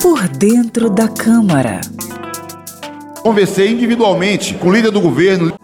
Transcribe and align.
Por 0.00 0.28
dentro 0.28 0.90
da 0.90 1.08
Câmara. 1.08 1.80
Conversei 3.22 3.70
individualmente 3.70 4.54
com 4.54 4.68
o 4.68 4.72
líder 4.72 4.90
do 4.90 5.00
governo. 5.00 5.54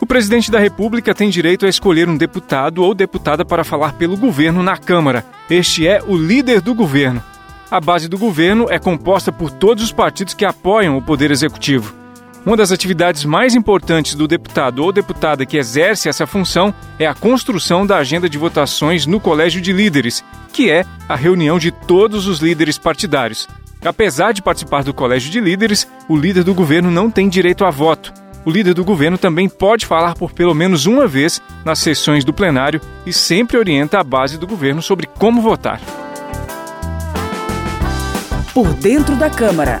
O 0.00 0.06
presidente 0.06 0.50
da 0.50 0.58
República 0.58 1.14
tem 1.14 1.28
direito 1.28 1.66
a 1.66 1.68
escolher 1.68 2.08
um 2.08 2.16
deputado 2.16 2.82
ou 2.82 2.94
deputada 2.94 3.44
para 3.44 3.64
falar 3.64 3.92
pelo 3.94 4.16
governo 4.16 4.62
na 4.62 4.76
Câmara. 4.76 5.24
Este 5.50 5.86
é 5.86 6.02
o 6.02 6.16
líder 6.16 6.60
do 6.60 6.74
governo. 6.74 7.22
A 7.70 7.80
base 7.80 8.08
do 8.08 8.16
governo 8.16 8.66
é 8.70 8.78
composta 8.78 9.30
por 9.30 9.50
todos 9.50 9.84
os 9.84 9.92
partidos 9.92 10.32
que 10.32 10.46
apoiam 10.46 10.96
o 10.96 11.02
Poder 11.02 11.30
Executivo. 11.30 11.97
Uma 12.46 12.56
das 12.56 12.72
atividades 12.72 13.24
mais 13.24 13.54
importantes 13.54 14.14
do 14.14 14.26
deputado 14.26 14.82
ou 14.82 14.92
deputada 14.92 15.44
que 15.44 15.56
exerce 15.56 16.08
essa 16.08 16.26
função 16.26 16.72
é 16.98 17.06
a 17.06 17.14
construção 17.14 17.86
da 17.86 17.98
agenda 17.98 18.28
de 18.28 18.38
votações 18.38 19.06
no 19.06 19.20
Colégio 19.20 19.60
de 19.60 19.72
Líderes, 19.72 20.24
que 20.52 20.70
é 20.70 20.84
a 21.08 21.16
reunião 21.16 21.58
de 21.58 21.70
todos 21.70 22.26
os 22.26 22.38
líderes 22.38 22.78
partidários. 22.78 23.46
Apesar 23.84 24.32
de 24.32 24.42
participar 24.42 24.82
do 24.82 24.94
Colégio 24.94 25.30
de 25.30 25.40
Líderes, 25.40 25.86
o 26.08 26.16
líder 26.16 26.42
do 26.42 26.54
governo 26.54 26.90
não 26.90 27.10
tem 27.10 27.28
direito 27.28 27.64
a 27.64 27.70
voto. 27.70 28.12
O 28.44 28.50
líder 28.50 28.72
do 28.72 28.84
governo 28.84 29.18
também 29.18 29.48
pode 29.48 29.84
falar 29.84 30.14
por 30.14 30.32
pelo 30.32 30.54
menos 30.54 30.86
uma 30.86 31.06
vez 31.06 31.42
nas 31.64 31.78
sessões 31.78 32.24
do 32.24 32.32
plenário 32.32 32.80
e 33.04 33.12
sempre 33.12 33.58
orienta 33.58 34.00
a 34.00 34.04
base 34.04 34.38
do 34.38 34.46
governo 34.46 34.80
sobre 34.80 35.06
como 35.06 35.42
votar. 35.42 35.80
Por 38.54 38.72
dentro 38.74 39.14
da 39.16 39.28
Câmara. 39.28 39.80